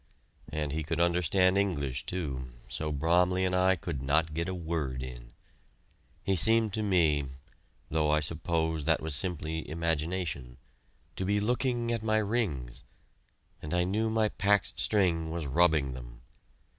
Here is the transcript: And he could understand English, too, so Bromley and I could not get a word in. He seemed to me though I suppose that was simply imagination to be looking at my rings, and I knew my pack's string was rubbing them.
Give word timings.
And 0.51 0.71
he 0.71 0.81
could 0.81 0.99
understand 0.99 1.59
English, 1.59 2.07
too, 2.07 2.49
so 2.67 2.91
Bromley 2.91 3.45
and 3.45 3.55
I 3.55 3.75
could 3.75 4.01
not 4.01 4.33
get 4.33 4.49
a 4.49 4.53
word 4.55 5.03
in. 5.03 5.31
He 6.23 6.35
seemed 6.35 6.73
to 6.73 6.81
me 6.81 7.25
though 7.87 8.09
I 8.09 8.19
suppose 8.19 8.85
that 8.85 9.03
was 9.03 9.13
simply 9.15 9.69
imagination 9.69 10.57
to 11.17 11.23
be 11.23 11.39
looking 11.39 11.91
at 11.91 12.01
my 12.01 12.17
rings, 12.17 12.83
and 13.61 13.75
I 13.75 13.83
knew 13.83 14.09
my 14.09 14.29
pack's 14.29 14.73
string 14.75 15.29
was 15.29 15.45
rubbing 15.45 15.93
them. 15.93 16.21